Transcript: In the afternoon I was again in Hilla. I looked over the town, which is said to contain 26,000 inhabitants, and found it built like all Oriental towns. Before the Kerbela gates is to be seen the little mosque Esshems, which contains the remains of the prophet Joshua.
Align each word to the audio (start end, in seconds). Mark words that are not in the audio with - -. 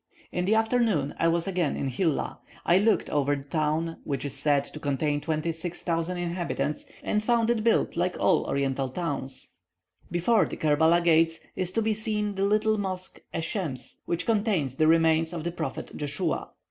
In 0.31 0.45
the 0.45 0.55
afternoon 0.55 1.13
I 1.19 1.27
was 1.27 1.47
again 1.47 1.75
in 1.77 1.87
Hilla. 1.87 2.39
I 2.65 2.79
looked 2.79 3.07
over 3.11 3.35
the 3.35 3.43
town, 3.43 3.97
which 4.03 4.25
is 4.25 4.33
said 4.33 4.63
to 4.63 4.79
contain 4.79 5.21
26,000 5.21 6.17
inhabitants, 6.17 6.87
and 7.03 7.21
found 7.21 7.51
it 7.51 7.63
built 7.63 7.95
like 7.95 8.19
all 8.19 8.45
Oriental 8.45 8.89
towns. 8.89 9.49
Before 10.09 10.45
the 10.45 10.57
Kerbela 10.57 11.03
gates 11.03 11.41
is 11.55 11.71
to 11.73 11.83
be 11.83 11.93
seen 11.93 12.33
the 12.33 12.45
little 12.45 12.79
mosque 12.79 13.19
Esshems, 13.31 13.99
which 14.07 14.25
contains 14.25 14.77
the 14.77 14.87
remains 14.87 15.33
of 15.33 15.43
the 15.43 15.51
prophet 15.51 15.95
Joshua. 15.95 16.49